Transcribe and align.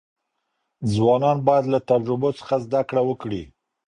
ځوانان 0.93 1.37
باید 1.47 1.65
له 1.73 1.79
تجربو 1.89 2.29
څخه 2.39 2.55
زده 2.65 2.81
کړه 2.89 3.01
وکړي. 3.09 3.41